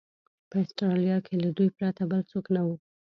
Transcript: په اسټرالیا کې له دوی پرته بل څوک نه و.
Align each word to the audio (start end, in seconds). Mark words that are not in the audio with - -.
په 0.49 0.55
اسټرالیا 0.63 1.17
کې 1.25 1.35
له 1.43 1.49
دوی 1.57 1.69
پرته 1.77 2.03
بل 2.11 2.21
څوک 2.31 2.45
نه 2.55 2.61
و. 2.65 2.67